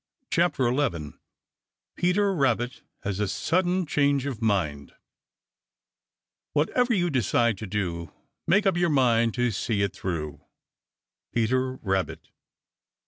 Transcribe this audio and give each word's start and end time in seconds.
CHAPTER 0.31 0.67
XI 0.75 1.13
PETER 1.95 2.33
RABBIT 2.33 2.81
HAS 3.03 3.19
A 3.19 3.27
SUDDEN 3.27 3.85
CHANGE 3.85 4.25
OF 4.25 4.41
MIND 4.41 4.93
Whatever 6.53 6.95
you 6.95 7.11
decide 7.11 7.55
to 7.59 7.67
do 7.67 8.11
Make 8.47 8.65
up 8.65 8.75
your 8.77 8.89
mind 8.89 9.35
to 9.35 9.51
see 9.51 9.83
it 9.83 9.93
through. 9.93 10.41
Peter 11.31 11.75
Rabbit. 11.83 12.29